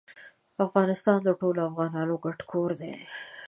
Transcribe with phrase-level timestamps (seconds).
[0.65, 2.93] افغانستان د ټولو افغانانو ګډ کور دی.